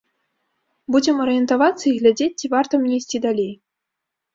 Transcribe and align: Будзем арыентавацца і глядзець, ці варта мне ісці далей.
Будзем 0.95 1.21
арыентавацца 1.27 1.85
і 1.95 1.95
глядзець, 2.01 2.33
ці 2.39 2.53
варта 2.59 2.73
мне 2.85 2.93
ісці 3.01 3.27
далей. 3.31 3.53